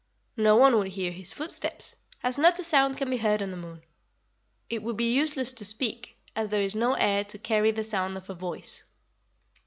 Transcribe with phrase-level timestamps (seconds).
[0.37, 3.55] No one would hear his footsteps, as not a sound can be heard on the
[3.55, 3.83] moon.
[4.67, 8.17] It would be useless to speak, as there is no air to carry the sound
[8.17, 8.83] of a voice."